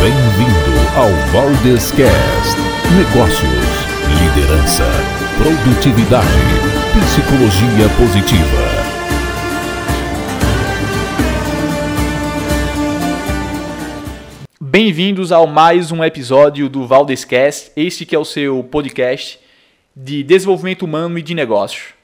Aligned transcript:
Bem-vindo 0.00 0.78
ao 0.96 1.10
Valdescast. 1.32 2.56
Negócios, 2.96 3.42
liderança, 4.22 4.84
produtividade, 5.36 6.28
psicologia 6.94 7.88
positiva. 7.98 8.62
Bem-vindos 14.60 15.32
ao 15.32 15.48
mais 15.48 15.90
um 15.90 16.04
episódio 16.04 16.68
do 16.68 16.86
Valdescast, 16.86 17.72
este 17.74 18.06
que 18.06 18.14
é 18.14 18.18
o 18.20 18.24
seu 18.24 18.62
podcast 18.62 19.40
de 19.96 20.22
desenvolvimento 20.22 20.84
humano 20.84 21.18
e 21.18 21.22
de 21.22 21.34
negócios. 21.34 21.97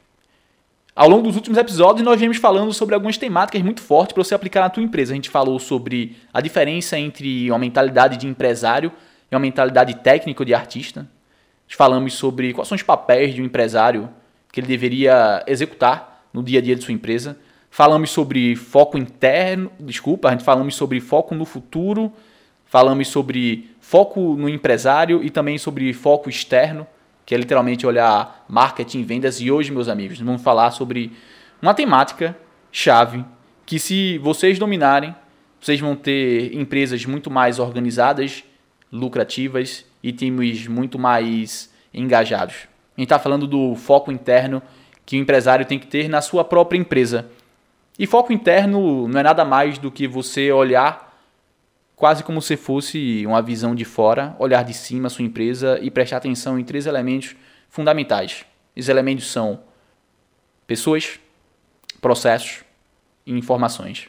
Ao 0.96 1.08
longo 1.08 1.24
dos 1.24 1.34
últimos 1.34 1.58
episódios, 1.58 2.04
nós 2.04 2.20
viemos 2.20 2.36
falando 2.36 2.72
sobre 2.72 2.94
algumas 2.94 3.18
temáticas 3.18 3.60
muito 3.62 3.82
fortes 3.82 4.12
para 4.12 4.22
você 4.22 4.32
aplicar 4.32 4.60
na 4.60 4.70
tua 4.70 4.80
empresa. 4.80 5.12
A 5.12 5.16
gente 5.16 5.28
falou 5.28 5.58
sobre 5.58 6.16
a 6.32 6.40
diferença 6.40 6.96
entre 6.96 7.50
uma 7.50 7.58
mentalidade 7.58 8.16
de 8.16 8.28
empresário 8.28 8.92
e 9.28 9.34
uma 9.34 9.40
mentalidade 9.40 9.96
técnica 9.96 10.44
de 10.44 10.54
artista. 10.54 11.04
Falamos 11.66 12.14
sobre 12.14 12.52
quais 12.52 12.68
são 12.68 12.76
os 12.76 12.82
papéis 12.84 13.34
de 13.34 13.42
um 13.42 13.44
empresário 13.44 14.08
que 14.52 14.60
ele 14.60 14.68
deveria 14.68 15.42
executar 15.48 16.24
no 16.32 16.44
dia 16.44 16.60
a 16.60 16.62
dia 16.62 16.76
de 16.76 16.84
sua 16.84 16.94
empresa. 16.94 17.36
Falamos 17.72 18.10
sobre 18.10 18.54
foco 18.54 18.96
interno, 18.96 19.72
desculpa, 19.80 20.28
a 20.28 20.30
gente 20.30 20.44
falamos 20.44 20.76
sobre 20.76 21.00
foco 21.00 21.34
no 21.34 21.44
futuro, 21.44 22.12
falamos 22.66 23.08
sobre 23.08 23.68
foco 23.80 24.36
no 24.36 24.48
empresário 24.48 25.24
e 25.24 25.28
também 25.28 25.58
sobre 25.58 25.92
foco 25.92 26.30
externo 26.30 26.86
que 27.24 27.34
é 27.34 27.38
literalmente 27.38 27.86
olhar 27.86 28.44
marketing, 28.48 29.02
vendas. 29.02 29.40
E 29.40 29.50
hoje, 29.50 29.72
meus 29.72 29.88
amigos, 29.88 30.18
vamos 30.20 30.42
falar 30.42 30.70
sobre 30.70 31.12
uma 31.60 31.74
temática 31.74 32.36
chave 32.70 33.24
que, 33.64 33.78
se 33.78 34.18
vocês 34.18 34.58
dominarem, 34.58 35.14
vocês 35.60 35.80
vão 35.80 35.96
ter 35.96 36.54
empresas 36.54 37.06
muito 37.06 37.30
mais 37.30 37.58
organizadas, 37.58 38.44
lucrativas 38.92 39.84
e 40.02 40.12
times 40.12 40.66
muito 40.66 40.98
mais 40.98 41.72
engajados. 41.92 42.54
A 42.96 43.00
gente 43.00 43.06
está 43.06 43.18
falando 43.18 43.46
do 43.46 43.74
foco 43.74 44.12
interno 44.12 44.62
que 45.06 45.16
o 45.16 45.20
empresário 45.20 45.64
tem 45.64 45.78
que 45.78 45.86
ter 45.86 46.08
na 46.08 46.20
sua 46.20 46.44
própria 46.44 46.78
empresa. 46.78 47.30
E 47.98 48.06
foco 48.06 48.32
interno 48.32 49.08
não 49.08 49.20
é 49.20 49.22
nada 49.22 49.44
mais 49.44 49.78
do 49.78 49.90
que 49.90 50.06
você 50.06 50.52
olhar 50.52 51.03
quase 51.96 52.24
como 52.24 52.42
se 52.42 52.56
fosse 52.56 53.24
uma 53.26 53.40
visão 53.40 53.74
de 53.74 53.84
fora, 53.84 54.34
olhar 54.38 54.64
de 54.64 54.74
cima 54.74 55.06
a 55.06 55.10
sua 55.10 55.24
empresa 55.24 55.78
e 55.80 55.90
prestar 55.90 56.18
atenção 56.18 56.58
em 56.58 56.64
três 56.64 56.86
elementos 56.86 57.36
fundamentais. 57.68 58.44
Esses 58.76 58.88
elementos 58.88 59.30
são 59.30 59.60
pessoas, 60.66 61.18
processos 62.00 62.64
e 63.26 63.32
informações. 63.32 64.08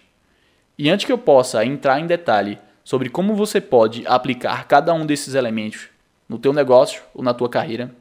E 0.78 0.90
antes 0.90 1.06
que 1.06 1.12
eu 1.12 1.18
possa 1.18 1.64
entrar 1.64 2.00
em 2.00 2.08
detalhe 2.08 2.60
sobre 2.84 3.10
como 3.10 3.36
você 3.36 3.62
pode 3.62 4.06
aplicar 4.08 4.68
cada 4.68 4.94
um 4.94 5.06
desses 5.06 5.36
elementos 5.36 5.88
no 6.28 6.38
teu 6.38 6.52
negócio 6.52 7.02
ou 7.14 7.24
na 7.24 7.34
tua 7.34 7.50
carreira, 7.50 7.94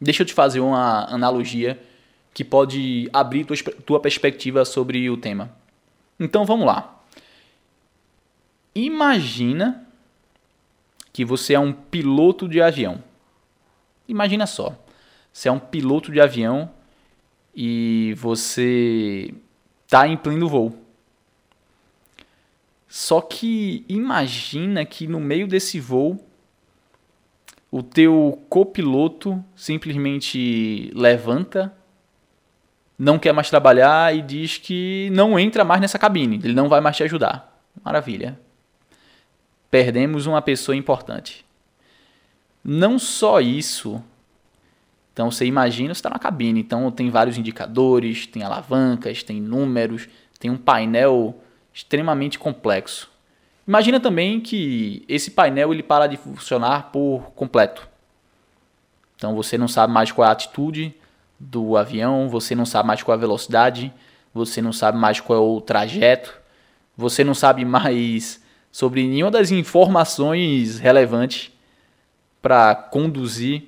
deixa 0.00 0.22
eu 0.22 0.26
te 0.26 0.34
fazer 0.34 0.60
uma 0.60 1.04
analogia 1.12 1.80
que 2.32 2.44
pode 2.44 3.08
abrir 3.12 3.44
tua, 3.44 3.56
tua 3.56 4.00
perspectiva 4.00 4.64
sobre 4.64 5.08
o 5.08 5.16
tema. 5.16 5.50
Então 6.20 6.44
vamos 6.44 6.66
lá. 6.66 6.95
Imagina 8.76 9.86
que 11.10 11.24
você 11.24 11.54
é 11.54 11.58
um 11.58 11.72
piloto 11.72 12.46
de 12.46 12.60
avião. 12.60 13.02
Imagina 14.06 14.46
só. 14.46 14.78
Você 15.32 15.48
é 15.48 15.52
um 15.52 15.58
piloto 15.58 16.12
de 16.12 16.20
avião 16.20 16.70
e 17.54 18.14
você 18.18 19.32
está 19.86 20.06
em 20.06 20.14
pleno 20.14 20.46
voo. 20.46 20.78
Só 22.86 23.22
que 23.22 23.82
imagina 23.88 24.84
que 24.84 25.06
no 25.06 25.20
meio 25.20 25.48
desse 25.48 25.80
voo 25.80 26.22
o 27.70 27.82
teu 27.82 28.44
copiloto 28.50 29.42
simplesmente 29.54 30.92
levanta, 30.94 31.74
não 32.98 33.18
quer 33.18 33.32
mais 33.32 33.48
trabalhar 33.48 34.14
e 34.14 34.20
diz 34.20 34.58
que 34.58 35.08
não 35.14 35.38
entra 35.38 35.64
mais 35.64 35.80
nessa 35.80 35.98
cabine, 35.98 36.36
ele 36.44 36.52
não 36.52 36.68
vai 36.68 36.82
mais 36.82 36.94
te 36.94 37.04
ajudar. 37.04 37.58
Maravilha 37.82 38.38
perdemos 39.70 40.26
uma 40.26 40.42
pessoa 40.42 40.76
importante. 40.76 41.44
Não 42.64 42.98
só 42.98 43.40
isso. 43.40 44.02
Então 45.12 45.30
você 45.30 45.46
imagina, 45.46 45.94
você 45.94 45.98
está 45.98 46.10
na 46.10 46.18
cabine, 46.18 46.60
então 46.60 46.90
tem 46.90 47.08
vários 47.10 47.38
indicadores, 47.38 48.26
tem 48.26 48.42
alavancas, 48.42 49.22
tem 49.22 49.40
números, 49.40 50.08
tem 50.38 50.50
um 50.50 50.56
painel 50.56 51.34
extremamente 51.72 52.38
complexo. 52.38 53.10
Imagina 53.66 53.98
também 53.98 54.40
que 54.40 55.04
esse 55.08 55.30
painel 55.30 55.72
ele 55.72 55.82
para 55.82 56.06
de 56.06 56.16
funcionar 56.16 56.90
por 56.92 57.32
completo. 57.34 57.88
Então 59.16 59.34
você 59.34 59.56
não 59.56 59.66
sabe 59.66 59.92
mais 59.92 60.12
qual 60.12 60.26
é 60.26 60.28
a 60.28 60.32
atitude 60.32 60.94
do 61.38 61.76
avião, 61.76 62.28
você 62.28 62.54
não 62.54 62.66
sabe 62.66 62.86
mais 62.86 63.02
qual 63.02 63.14
é 63.14 63.18
a 63.18 63.20
velocidade, 63.20 63.92
você 64.32 64.60
não 64.60 64.72
sabe 64.72 64.98
mais 64.98 65.20
qual 65.20 65.38
é 65.38 65.42
o 65.42 65.60
trajeto, 65.60 66.38
você 66.96 67.24
não 67.24 67.34
sabe 67.34 67.64
mais 67.64 68.40
sobre 68.76 69.08
nenhuma 69.08 69.30
das 69.30 69.50
informações 69.50 70.78
relevantes 70.78 71.50
para 72.42 72.74
conduzir 72.74 73.62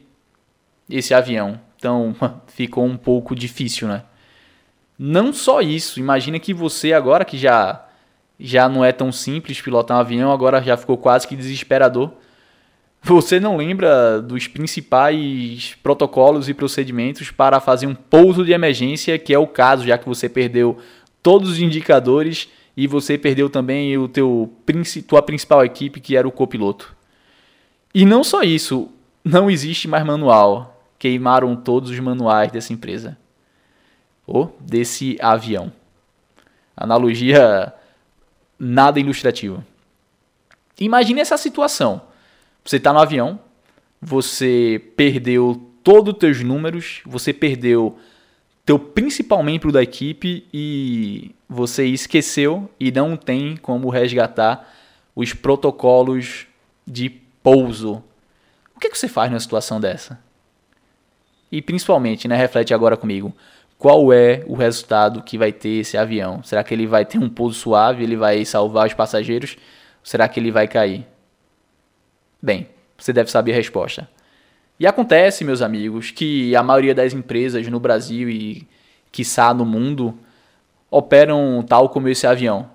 esse 0.91 1.15
avião. 1.15 1.59
Então 1.79 2.15
ficou 2.47 2.85
um 2.85 2.95
pouco 2.95 3.35
difícil, 3.35 3.89
né? 3.89 4.03
Não 4.99 5.33
só 5.33 5.63
isso, 5.63 5.99
imagina 5.99 6.39
que 6.39 6.53
você 6.53 6.93
agora 6.93 7.25
que 7.25 7.39
já 7.39 7.87
já 8.39 8.69
não 8.69 8.85
é 8.85 8.93
tão 8.93 9.11
simples 9.11 9.63
pilotar 9.63 9.97
um 9.97 10.01
avião, 10.01 10.31
agora 10.31 10.63
já 10.63 10.77
ficou 10.77 10.99
quase 10.99 11.27
que 11.27 11.35
desesperador. 11.35 12.13
Você 13.03 13.41
não 13.41 13.57
lembra 13.57 14.21
dos 14.21 14.47
principais 14.47 15.75
protocolos 15.83 16.51
e 16.51 16.55
procedimentos 16.55 17.31
para 17.31 17.61
fazer 17.61 17.87
um 17.87 17.95
pouso 17.95 18.45
de 18.45 18.53
emergência, 18.53 19.19
que 19.19 19.33
é 19.33 19.39
o 19.39 19.47
caso, 19.47 19.87
já 19.87 19.97
que 19.97 20.07
você 20.07 20.29
perdeu 20.29 20.77
todos 21.23 21.53
os 21.53 21.59
indicadores 21.61 22.47
e 22.79 22.87
você 22.87 23.19
perdeu 23.19 23.51
também 23.51 23.99
o 23.99 24.07
teu 24.07 24.53
tua 25.09 25.21
principal 25.21 25.65
equipe, 25.65 25.99
que 25.99 26.17
era 26.17 26.29
o 26.29 26.31
copiloto. 26.31 26.95
E 27.93 28.07
não 28.07 28.23
só 28.23 28.45
isso, 28.45 28.89
não 29.25 29.51
existe 29.51 29.89
mais 29.89 30.07
manual. 30.07 30.81
Queimaram 30.97 31.57
todos 31.57 31.91
os 31.91 31.99
manuais 31.99 32.53
dessa 32.53 32.73
empresa. 32.73 33.19
Ou 34.25 34.57
desse 34.61 35.19
avião. 35.21 35.73
Analogia 36.77 37.75
nada 38.57 39.01
ilustrativa. 39.01 39.67
Imagine 40.79 41.21
essa 41.21 41.37
situação. 41.37 42.01
Você 42.65 42.77
está 42.77 42.93
no 42.93 43.01
avião, 43.01 43.41
você 44.01 44.81
perdeu 44.95 45.69
todos 45.83 46.13
os 46.15 46.21
teus 46.21 46.45
números, 46.45 47.01
você 47.05 47.33
perdeu 47.33 47.99
teu 48.65 48.79
principal 48.79 49.43
membro 49.43 49.73
da 49.73 49.83
equipe 49.83 50.47
e 50.55 51.35
você 51.49 51.87
esqueceu 51.87 52.71
e 52.79 52.91
não 52.93 53.17
tem 53.17 53.57
como 53.57 53.89
resgatar 53.89 54.69
os 55.17 55.33
protocolos 55.33 56.47
de 56.87 57.09
pouso. 57.43 58.03
O 58.77 58.81
que, 58.81 58.91
que 58.91 58.99
você 58.99 59.09
faz 59.09 59.31
numa 59.31 59.41
situação 59.41 59.81
dessa? 59.81 60.19
E 61.51 61.63
principalmente, 61.63 62.29
né, 62.29 62.37
reflete 62.37 62.75
agora 62.75 62.97
comigo, 62.97 63.35
qual 63.79 64.13
é 64.13 64.45
o 64.47 64.55
resultado 64.55 65.23
que 65.23 65.39
vai 65.39 65.53
ter 65.53 65.81
esse 65.81 65.97
avião? 65.97 66.43
Será 66.43 66.63
que 66.63 66.75
ele 66.75 66.87
vai 66.87 67.05
ter 67.07 67.19
um 67.19 67.29
pouso 67.29 67.59
suave, 67.59 68.03
ele 68.03 68.17
vai 68.17 68.45
salvar 68.45 68.87
os 68.87 68.95
passageiros? 68.95 69.57
Será 70.03 70.29
que 70.29 70.39
ele 70.39 70.51
vai 70.51 70.69
cair? 70.69 71.07
Bem, 72.43 72.69
você 72.97 73.13
deve 73.13 73.31
saber 73.31 73.53
a 73.53 73.57
resposta. 73.57 74.09
E 74.79 74.87
acontece, 74.87 75.45
meus 75.45 75.63
amigos, 75.63 76.11
que 76.11 76.55
a 76.55 76.63
maioria 76.63 76.95
das 76.95 77.13
empresas 77.13 77.67
no 77.69 77.81
Brasil 77.81 78.29
e, 78.29 78.67
quiçá, 79.11 79.53
no 79.53 79.65
mundo, 79.65 80.17
operam 80.91 81.65
tal 81.67 81.89
como 81.89 82.09
esse 82.09 82.27
avião. 82.27 82.71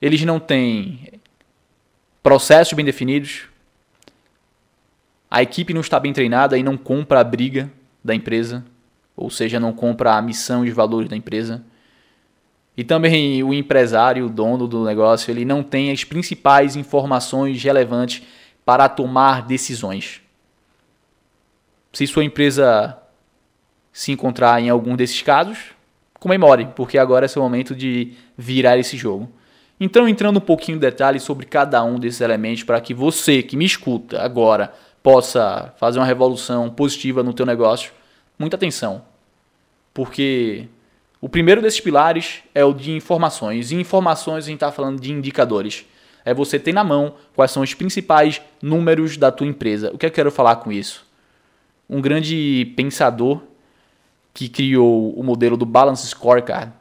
Eles 0.00 0.24
não 0.24 0.40
têm 0.40 1.20
processos 2.22 2.72
bem 2.72 2.84
definidos, 2.84 3.48
a 5.30 5.42
equipe 5.42 5.72
não 5.72 5.80
está 5.80 6.00
bem 6.00 6.12
treinada 6.12 6.58
e 6.58 6.62
não 6.62 6.76
compra 6.76 7.20
a 7.20 7.24
briga 7.24 7.70
da 8.02 8.14
empresa, 8.14 8.64
ou 9.16 9.30
seja, 9.30 9.60
não 9.60 9.72
compra 9.72 10.14
a 10.14 10.22
missão 10.22 10.64
e 10.64 10.70
os 10.70 10.74
valores 10.74 11.08
da 11.08 11.16
empresa. 11.16 11.62
E 12.76 12.82
também 12.82 13.42
o 13.42 13.52
empresário, 13.52 14.26
o 14.26 14.30
dono 14.30 14.66
do 14.66 14.84
negócio, 14.84 15.30
ele 15.30 15.44
não 15.44 15.62
tem 15.62 15.92
as 15.92 16.02
principais 16.02 16.76
informações 16.76 17.62
relevantes 17.62 18.22
para 18.64 18.88
tomar 18.88 19.42
decisões. 19.42 20.20
Se 21.92 22.06
sua 22.06 22.24
empresa 22.24 22.96
se 23.92 24.12
encontrar 24.12 24.60
em 24.60 24.70
algum 24.70 24.96
desses 24.96 25.20
casos, 25.22 25.58
comemore, 26.20 26.68
porque 26.76 26.98
agora 26.98 27.24
é 27.24 27.28
seu 27.28 27.42
momento 27.42 27.74
de 27.74 28.12
virar 28.36 28.78
esse 28.78 28.96
jogo. 28.96 29.28
Então, 29.80 30.06
entrando 30.06 30.36
um 30.36 30.42
pouquinho 30.42 30.76
em 30.76 30.78
detalhes 30.78 31.22
sobre 31.22 31.46
cada 31.46 31.82
um 31.82 31.98
desses 31.98 32.20
elementos 32.20 32.62
para 32.62 32.80
que 32.80 32.92
você 32.92 33.42
que 33.42 33.56
me 33.56 33.64
escuta 33.64 34.20
agora 34.20 34.72
possa 35.02 35.72
fazer 35.78 35.98
uma 35.98 36.04
revolução 36.04 36.68
positiva 36.68 37.22
no 37.22 37.32
teu 37.32 37.46
negócio, 37.46 37.90
muita 38.38 38.56
atenção. 38.56 39.02
Porque 39.94 40.68
o 41.18 41.28
primeiro 41.28 41.62
desses 41.62 41.80
pilares 41.80 42.42
é 42.54 42.62
o 42.62 42.74
de 42.74 42.92
informações. 42.92 43.70
E 43.70 43.74
informações 43.76 44.44
a 44.44 44.46
gente 44.46 44.56
está 44.56 44.70
falando 44.70 45.00
de 45.00 45.10
indicadores. 45.10 45.86
é 46.22 46.34
você 46.34 46.58
ter 46.58 46.74
na 46.74 46.84
mão 46.84 47.14
quais 47.34 47.50
são 47.50 47.62
os 47.62 47.72
principais 47.72 48.42
números 48.60 49.16
da 49.16 49.32
tua 49.32 49.46
empresa. 49.46 49.90
O 49.94 49.96
que 49.96 50.04
eu 50.04 50.10
quero 50.10 50.30
falar 50.30 50.56
com 50.56 50.70
isso? 50.70 51.06
Um 51.88 52.00
grande 52.02 52.72
pensador 52.76 53.40
que 54.32 54.48
criou 54.48 55.12
o 55.12 55.22
modelo 55.22 55.56
do 55.56 55.66
Balance 55.66 56.06
Scorecard, 56.06 56.72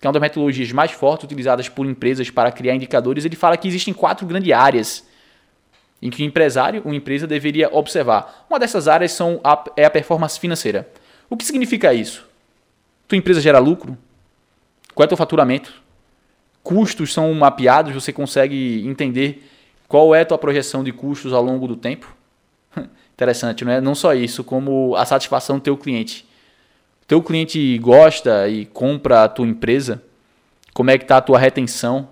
que 0.00 0.06
é 0.06 0.08
uma 0.08 0.12
das 0.12 0.22
metodologias 0.22 0.72
mais 0.72 0.90
fortes 0.90 1.24
utilizadas 1.24 1.68
por 1.68 1.86
empresas 1.86 2.30
para 2.30 2.50
criar 2.50 2.74
indicadores, 2.74 3.24
ele 3.24 3.36
fala 3.36 3.56
que 3.56 3.68
existem 3.68 3.94
quatro 3.94 4.26
grandes 4.26 4.52
áreas 4.52 5.06
em 6.02 6.10
que 6.10 6.22
o 6.22 6.26
empresário, 6.26 6.82
uma 6.84 6.96
empresa, 6.96 7.26
deveria 7.28 7.72
observar. 7.72 8.44
Uma 8.50 8.58
dessas 8.58 8.88
áreas 8.88 9.12
são 9.12 9.40
a, 9.44 9.64
é 9.76 9.84
a 9.84 9.90
performance 9.90 10.38
financeira. 10.38 10.90
O 11.30 11.36
que 11.36 11.44
significa 11.44 11.94
isso? 11.94 12.26
Tua 13.06 13.16
empresa 13.16 13.40
gera 13.40 13.60
lucro? 13.60 13.96
Qual 14.94 15.04
é 15.04 15.06
o 15.06 15.08
teu 15.08 15.16
faturamento? 15.16 15.72
Custos 16.62 17.12
são 17.12 17.32
mapeados, 17.34 17.94
você 17.94 18.12
consegue 18.12 18.84
entender 18.86 19.48
qual 19.86 20.14
é 20.14 20.22
a 20.22 20.24
tua 20.24 20.38
projeção 20.38 20.82
de 20.82 20.92
custos 20.92 21.32
ao 21.32 21.42
longo 21.42 21.68
do 21.68 21.76
tempo? 21.76 22.16
Interessante, 23.14 23.64
não 23.64 23.72
é? 23.72 23.80
Não 23.80 23.94
só 23.94 24.12
isso, 24.14 24.42
como 24.42 24.96
a 24.96 25.04
satisfação 25.04 25.58
do 25.58 25.62
teu 25.62 25.76
cliente. 25.76 26.26
Teu 27.06 27.22
cliente 27.22 27.78
gosta 27.78 28.48
e 28.48 28.64
compra 28.66 29.24
a 29.24 29.28
tua 29.28 29.46
empresa? 29.46 30.02
Como 30.72 30.90
é 30.90 30.96
que 30.96 31.04
está 31.04 31.18
a 31.18 31.20
tua 31.20 31.38
retenção? 31.38 32.08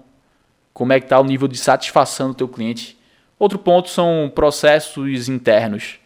Como 0.72 0.92
é 0.92 1.00
que 1.00 1.06
está 1.06 1.18
o 1.18 1.24
nível 1.24 1.48
de 1.48 1.56
satisfação 1.56 2.28
do 2.28 2.34
teu 2.34 2.48
cliente? 2.48 2.98
Outro 3.38 3.58
ponto 3.58 3.88
são 3.88 4.30
processos 4.34 5.28
internos. 5.28 5.98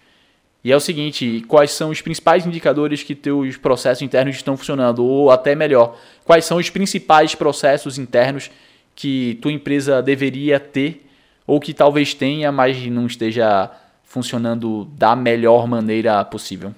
E 0.63 0.73
é 0.73 0.77
o 0.77 0.81
seguinte, 0.81 1.45
quais 1.47 1.73
são 1.73 1.91
os 1.91 2.01
principais 2.01 2.47
indicadores 2.47 3.03
que 3.03 3.15
teus 3.15 3.57
processos 3.57 4.03
internos 4.03 4.37
estão 4.37 4.57
funcionando? 4.57 5.05
Ou 5.05 5.31
até 5.31 5.55
melhor, 5.55 5.97
quais 6.25 6.45
são 6.45 6.57
os 6.57 6.71
principais 6.71 7.35
processos 7.35 7.99
internos 7.99 8.51
que 8.95 9.39
tua 9.43 9.53
empresa 9.53 10.01
deveria 10.01 10.59
ter 10.59 11.07
ou 11.47 11.61
que 11.61 11.75
talvez 11.75 12.15
tenha, 12.15 12.51
mas 12.51 12.87
não 12.87 13.07
esteja 13.07 13.71
funcionando 14.05 14.87
da 14.97 15.15
melhor 15.15 15.67
maneira 15.67 16.25
possível. 16.25 16.75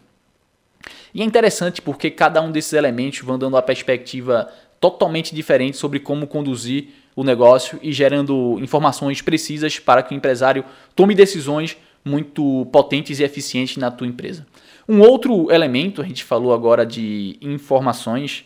E 1.16 1.22
é 1.22 1.24
interessante 1.24 1.80
porque 1.80 2.10
cada 2.10 2.42
um 2.42 2.52
desses 2.52 2.74
elementos 2.74 3.20
vão 3.20 3.38
dando 3.38 3.54
uma 3.54 3.62
perspectiva 3.62 4.52
totalmente 4.78 5.34
diferente 5.34 5.78
sobre 5.78 5.98
como 5.98 6.26
conduzir 6.26 6.88
o 7.16 7.24
negócio 7.24 7.78
e 7.82 7.90
gerando 7.90 8.58
informações 8.60 9.22
precisas 9.22 9.78
para 9.78 10.02
que 10.02 10.14
o 10.14 10.14
empresário 10.14 10.62
tome 10.94 11.14
decisões 11.14 11.74
muito 12.04 12.68
potentes 12.70 13.18
e 13.18 13.22
eficientes 13.22 13.78
na 13.78 13.90
tua 13.90 14.06
empresa. 14.06 14.46
Um 14.86 15.00
outro 15.00 15.50
elemento, 15.50 16.02
a 16.02 16.04
gente 16.04 16.22
falou 16.22 16.52
agora 16.52 16.84
de 16.84 17.38
informações, 17.40 18.44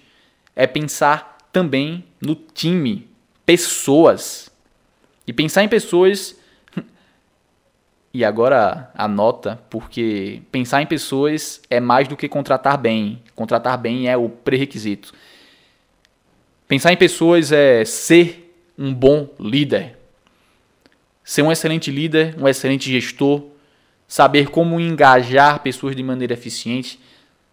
é 0.55 0.65
pensar 0.65 1.39
também 1.53 2.05
no 2.23 2.37
time, 2.37 3.09
pessoas. 3.45 4.49
E 5.27 5.33
pensar 5.33 5.65
em 5.65 5.69
pessoas. 5.69 6.39
E 8.13 8.25
agora 8.25 8.91
anota, 8.95 9.61
porque 9.71 10.43
pensar 10.51 10.83
em 10.83 10.87
pessoas 10.87 11.63
é 11.71 11.79
mais 11.79 12.09
do 12.09 12.17
que 12.17 12.29
contratar 12.29 12.77
bem. 12.77 13.23
Contratar 13.37 13.79
bem 13.79 14.09
é 14.09 14.17
o 14.17 14.29
pré-requisito. 14.29 15.15
Pensar 16.67 16.93
em 16.93 16.97
pessoas 16.97 17.53
é 17.53 17.85
ser 17.85 18.53
um 18.77 18.93
bom 18.93 19.29
líder. 19.39 19.97
Ser 21.23 21.43
um 21.43 21.53
excelente 21.53 21.91
líder, 21.91 22.35
um 22.37 22.49
excelente 22.49 22.91
gestor, 22.91 23.45
saber 24.09 24.51
como 24.51 24.81
engajar 24.81 25.61
pessoas 25.61 25.95
de 25.95 26.03
maneira 26.03 26.35
eficiente, 26.35 26.99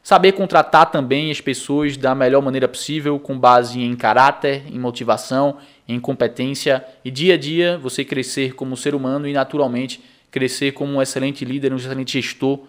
saber 0.01 0.31
contratar 0.31 0.89
também 0.89 1.29
as 1.29 1.39
pessoas 1.39 1.97
da 1.97 2.15
melhor 2.15 2.41
maneira 2.41 2.67
possível, 2.67 3.19
com 3.19 3.37
base 3.37 3.79
em 3.79 3.95
caráter, 3.95 4.63
em 4.73 4.79
motivação, 4.79 5.57
em 5.87 5.99
competência 5.99 6.83
e 7.05 7.11
dia 7.11 7.35
a 7.35 7.37
dia 7.37 7.77
você 7.77 8.03
crescer 8.03 8.55
como 8.55 8.75
ser 8.75 8.95
humano 8.95 9.27
e 9.27 9.33
naturalmente 9.33 10.01
crescer 10.31 10.73
como 10.73 10.93
um 10.93 11.01
excelente 11.01 11.43
líder, 11.45 11.73
um 11.73 11.77
excelente 11.77 12.21
gestor, 12.21 12.59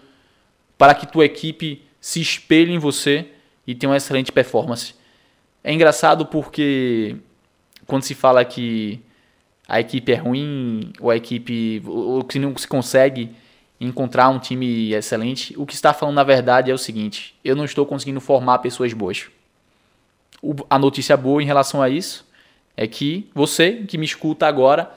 para 0.77 0.95
que 0.95 1.07
tua 1.07 1.25
equipe 1.25 1.83
se 2.01 2.21
espelhe 2.21 2.73
em 2.73 2.79
você 2.79 3.27
e 3.67 3.75
tenha 3.75 3.91
uma 3.91 3.97
excelente 3.97 4.33
performance. 4.33 4.95
É 5.63 5.73
engraçado 5.73 6.27
porque 6.27 7.17
quando 7.87 8.03
se 8.03 8.15
fala 8.15 8.45
que 8.45 9.01
a 9.67 9.81
equipe 9.81 10.13
é 10.13 10.15
ruim 10.15 10.93
ou 11.01 11.11
a 11.11 11.17
equipe 11.17 11.83
ou 11.85 12.25
que 12.25 12.39
não 12.39 12.57
se 12.57 12.67
consegue 12.67 13.31
encontrar 13.81 14.29
um 14.29 14.39
time 14.39 14.93
excelente, 14.93 15.55
o 15.59 15.67
que 15.67 15.75
está 15.75 15.93
falando 15.93 16.15
na 16.15 16.25
verdade 16.25 16.71
é 16.71 16.75
o 16.75 16.79
seguinte: 16.79 17.35
eu 17.45 17.55
não 17.55 17.65
estou 17.65 17.85
conseguindo 17.85 18.21
formar 18.21 18.59
pessoas 18.59 18.93
boas. 18.93 19.27
O, 20.41 20.55
a 20.71 20.79
notícia 20.79 21.17
boa 21.17 21.43
em 21.43 21.47
relação 21.47 21.83
a 21.83 21.89
isso 21.89 22.27
é 22.77 22.87
que 22.87 23.29
você 23.35 23.85
que 23.89 23.99
me 23.99 24.05
escuta 24.07 24.47
agora 24.47 24.91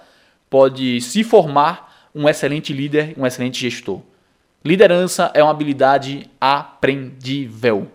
pode 0.50 1.02
se 1.02 1.24
formar 1.24 1.91
um 2.14 2.28
excelente 2.28 2.74
líder, 2.74 3.14
um 3.18 3.26
excelente 3.26 3.60
gestor. 3.60 4.02
Liderança 4.64 5.32
é 5.34 5.42
uma 5.42 5.52
habilidade 5.52 6.30
aprendível. 6.40 7.92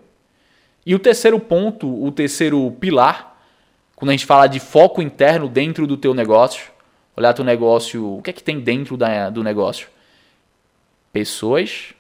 E 0.84 0.94
o 0.94 0.98
terceiro 0.98 1.38
ponto, 1.38 2.04
o 2.04 2.10
terceiro 2.10 2.70
pilar 2.80 3.36
quando 3.96 4.10
a 4.10 4.12
gente 4.12 4.26
fala 4.26 4.46
de 4.46 4.60
foco 4.60 5.00
interno 5.00 5.48
dentro 5.48 5.86
do 5.86 5.96
teu 5.96 6.12
negócio, 6.12 6.70
olhar 7.16 7.32
teu 7.32 7.44
negócio, 7.44 8.18
o 8.18 8.22
que 8.22 8.28
é 8.28 8.32
que 8.32 8.42
tem 8.42 8.60
dentro 8.60 8.94
da, 8.94 9.30
do 9.30 9.42
negócio? 9.42 9.88
Pessoas, 11.10 11.94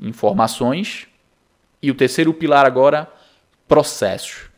informações 0.00 1.06
e 1.82 1.90
o 1.90 1.94
terceiro 1.94 2.32
pilar 2.32 2.64
agora, 2.64 3.06
processos. 3.68 4.48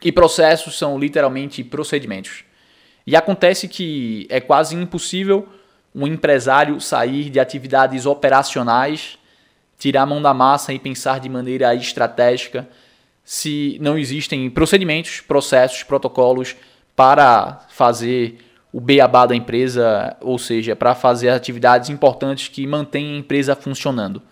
E 0.00 0.12
processos 0.12 0.78
são 0.78 0.96
literalmente 0.96 1.64
procedimentos. 1.64 2.44
E 3.04 3.16
acontece 3.16 3.66
que 3.66 4.28
é 4.30 4.40
quase 4.40 4.76
impossível 4.76 5.48
um 5.94 6.06
empresário 6.06 6.80
sair 6.80 7.30
de 7.30 7.40
atividades 7.40 8.06
operacionais, 8.06 9.18
tirar 9.78 10.02
a 10.02 10.06
mão 10.06 10.20
da 10.20 10.34
massa 10.34 10.72
e 10.72 10.78
pensar 10.78 11.20
de 11.20 11.28
maneira 11.28 11.74
estratégica 11.74 12.68
se 13.24 13.76
não 13.80 13.98
existem 13.98 14.48
procedimentos, 14.48 15.20
processos, 15.20 15.82
protocolos 15.82 16.56
para 16.96 17.60
fazer 17.68 18.38
o 18.72 18.80
beabá 18.80 19.26
da 19.26 19.36
empresa, 19.36 20.16
ou 20.20 20.38
seja, 20.38 20.74
para 20.74 20.94
fazer 20.94 21.30
atividades 21.30 21.90
importantes 21.90 22.48
que 22.48 22.66
mantêm 22.66 23.14
a 23.14 23.18
empresa 23.18 23.54
funcionando. 23.54 24.22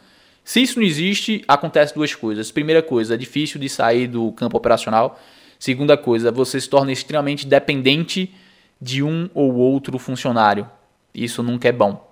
Se 0.43 0.62
isso 0.62 0.79
não 0.79 0.87
existe, 0.87 1.44
acontece 1.49 1.94
duas 1.94 2.14
coisas. 2.14 2.50
Primeira 2.50 2.82
coisa, 2.82 3.14
é 3.14 3.17
difícil 3.17 3.61
de 3.61 3.69
sair 3.69 4.06
do 4.06 4.32
campo 4.32 4.56
operacional. 4.56 5.19
Segunda 5.59 5.97
coisa, 5.97 6.31
você 6.31 6.61
se 6.61 6.69
torna 6.69 6.93
extremamente 6.93 7.47
dependente 7.47 8.32
de 8.81 9.02
um 9.02 9.28
ou 9.35 9.54
outro 9.57 9.99
funcionário. 9.99 10.71
Isso 11.16 11.42
nunca 11.42 11.68
é 11.68 11.73
bom. 11.73 12.06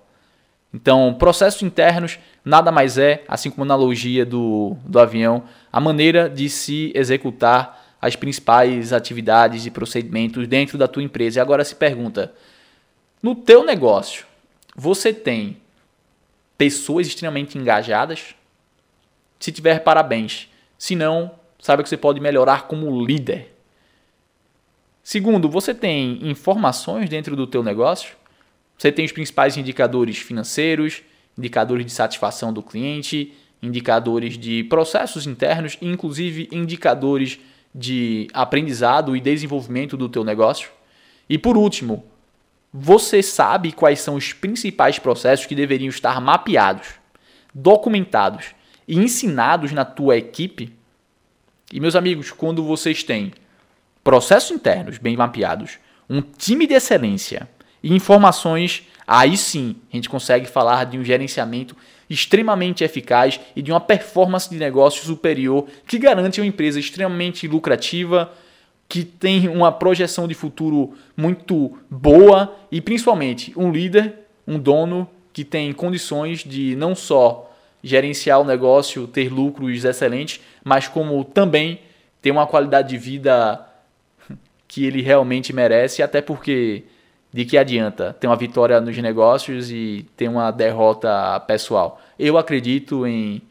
Então, 0.73 1.15
processos 1.15 1.63
internos 1.63 2.19
nada 2.45 2.73
mais 2.73 2.99
é, 2.99 3.23
assim 3.29 3.49
como 3.51 3.63
a 3.63 3.67
analogia 3.67 4.27
do, 4.27 4.77
do 4.85 4.99
avião, 4.99 5.45
a 5.73 5.79
maneira 5.79 6.29
de 6.29 6.49
se 6.49 6.91
executar 6.95 7.97
as 8.01 8.17
principais 8.17 8.93
atividades 8.93 9.65
e 9.67 9.71
procedimentos 9.71 10.47
dentro 10.49 10.77
da 10.77 10.89
tua 10.89 11.03
empresa. 11.03 11.39
E 11.39 11.41
agora 11.41 11.65
se 11.65 11.77
pergunta, 11.77 12.35
no 13.23 13.35
teu 13.35 13.65
negócio, 13.65 14.27
você 14.75 15.13
tem 15.13 15.57
pessoas 16.59 17.07
extremamente 17.07 17.57
engajadas? 17.57 18.35
Se 19.39 19.53
tiver, 19.53 19.79
parabéns. 19.79 20.49
Se 20.77 20.97
não, 20.97 21.31
saiba 21.59 21.83
que 21.83 21.89
você 21.89 21.97
pode 21.97 22.21
melhorar 22.21 22.67
como 22.67 23.05
líder. 23.05 23.55
Segundo, 25.03 25.49
você 25.49 25.73
tem 25.73 26.19
informações 26.29 27.09
dentro 27.09 27.37
do 27.37 27.47
teu 27.47 27.63
negócio? 27.63 28.17
Você 28.77 28.91
tem 28.91 29.05
os 29.05 29.13
principais 29.13 29.57
indicadores 29.57 30.19
financeiros, 30.19 31.03
indicadores 31.39 31.87
de 31.87 31.93
satisfação 31.93 32.53
do 32.53 32.63
cliente, 32.63 33.33
indicadores 33.63 34.37
de 34.37 34.65
processos 34.65 35.27
internos, 35.27 35.79
inclusive 35.81 36.49
indicadores 36.53 37.39
de 37.75 38.29
aprendizado 38.33 39.17
e 39.17 39.21
desenvolvimento 39.21 39.97
do 39.97 40.09
teu 40.09 40.23
negócio. 40.23 40.71
E 41.29 41.39
por 41.39 41.57
último, 41.57 42.05
você 42.73 43.23
sabe 43.23 43.73
quais 43.73 44.01
são 44.01 44.17
os 44.17 44.33
principais 44.33 44.99
processos 44.99 45.47
que 45.47 45.55
deveriam 45.55 45.89
estar 45.89 46.21
mapeados, 46.21 46.89
documentados 47.55 48.47
e 48.87 48.99
ensinados 48.99 49.73
na 49.73 49.85
tua 49.85 50.17
equipe? 50.17 50.73
E 51.73 51.81
meus 51.81 51.97
amigos, 51.97 52.31
quando 52.31 52.63
vocês 52.63 53.03
têm 53.03 53.33
processos 54.03 54.51
internos 54.51 54.99
bem 54.99 55.17
mapeados, 55.17 55.79
um 56.09 56.21
time 56.21 56.67
de 56.67 56.75
excelência, 56.75 57.49
e 57.85 57.93
informações, 57.93 58.89
aí 59.07 59.37
sim 59.37 59.77
a 59.93 59.97
gente 59.97 60.09
consegue 60.09 60.47
falar 60.47 60.85
de 60.85 60.99
um 60.99 61.05
gerenciamento 61.05 61.77
extremamente 62.09 62.83
eficaz 62.83 63.39
e 63.55 63.61
de 63.61 63.71
uma 63.71 63.81
performance 63.81 64.49
de 64.49 64.57
negócio 64.57 65.05
superior 65.05 65.67
que 65.87 65.99
garante 65.99 66.41
uma 66.41 66.47
empresa 66.47 66.81
extremamente 66.81 67.47
lucrativa, 67.47 68.33
que 68.89 69.05
tem 69.05 69.49
uma 69.49 69.71
projeção 69.71 70.27
de 70.27 70.35
futuro 70.35 70.95
muito 71.15 71.77
boa 71.91 72.57
e 72.73 72.81
principalmente 72.81 73.53
um 73.55 73.71
líder, 73.71 74.15
um 74.49 74.59
dono 74.59 75.07
que 75.31 75.45
tem 75.45 75.71
condições 75.75 76.39
de 76.43 76.75
não 76.77 76.95
só 76.95 77.51
gerenciar 77.83 78.41
o 78.41 78.45
negócio, 78.45 79.07
ter 79.07 79.31
lucros 79.31 79.85
excelentes, 79.85 80.41
mas 80.65 80.89
como 80.89 81.23
também 81.23 81.81
ter 82.23 82.31
uma 82.31 82.47
qualidade 82.47 82.89
de 82.89 82.97
vida 82.97 83.61
que 84.67 84.87
ele 84.87 85.03
realmente 85.03 85.53
merece, 85.53 86.03
até 86.03 86.23
porque 86.23 86.85
De 87.35 87.45
que 87.45 87.59
adianta 87.59 88.15
ter 88.21 88.29
uma 88.29 88.37
vitória 88.37 88.81
nos 88.81 88.97
negócios 88.97 89.69
e 89.69 90.07
ter 90.17 90.29
uma 90.29 90.53
derrota 90.53 91.41
pessoal? 91.41 92.01
Eu 92.17 92.39
acredito 92.39 93.05
em 93.05 93.43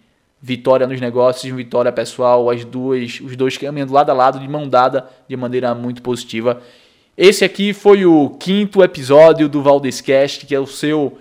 vitória 0.42 0.88
nos 0.88 1.02
negócios 1.02 1.44
e 1.44 1.52
vitória 1.52 1.92
pessoal, 1.92 2.50
as 2.50 2.64
duas, 2.64 3.20
os 3.20 3.36
dois 3.36 3.58
caminhando 3.58 3.92
lado 3.92 4.10
a 4.10 4.14
lado, 4.14 4.40
de 4.40 4.48
mão 4.48 4.70
dada, 4.70 5.10
de 5.28 5.36
maneira 5.36 5.76
muito 5.76 6.02
positiva. 6.02 6.62
Esse 7.18 7.44
aqui 7.44 7.74
foi 7.74 8.06
o 8.06 8.30
quinto 8.40 8.82
episódio 8.82 9.50
do 9.50 9.62
Valdescast, 9.62 10.46
que 10.46 10.56
é 10.56 10.60
o 10.62 10.66
seu 10.66 11.18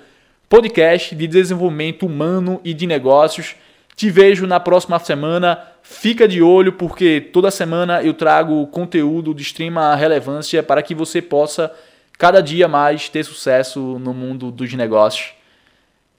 podcast 0.49 1.17
de 1.17 1.27
desenvolvimento 1.27 2.07
humano 2.07 2.61
e 2.63 2.73
de 2.73 2.87
negócios. 2.87 3.57
Te 3.97 4.09
vejo 4.09 4.47
na 4.47 4.61
próxima 4.61 5.01
semana. 5.01 5.59
Fica 5.83 6.29
de 6.29 6.41
olho 6.41 6.75
porque 6.75 7.21
toda 7.33 7.51
semana 7.51 8.05
eu 8.05 8.15
trago 8.15 8.65
conteúdo 8.69 9.35
de 9.35 9.43
extrema 9.43 9.97
relevância 9.97 10.63
para 10.63 10.81
que 10.81 10.95
você 10.95 11.21
possa 11.21 11.73
cada 12.19 12.43
dia 12.43 12.69
mais 12.69 13.09
ter 13.09 13.25
sucesso 13.25 13.99
no 13.99 14.13
mundo 14.15 14.51
dos 14.51 14.73
negócios. 14.75 15.33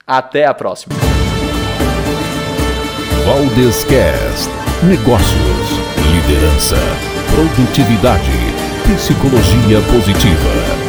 Até 0.06 0.46
a 0.46 0.54
próxima. 0.54 0.96
Valdescast. 3.26 4.50
Negócios, 4.84 5.70
liderança, 6.12 6.76
produtividade, 7.34 8.30
psicologia 8.86 9.80
positiva. 9.90 10.83